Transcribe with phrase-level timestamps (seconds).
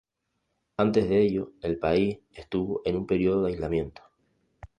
[0.77, 4.01] Antes de ello, el país estuvo en un periodo de aislamiento.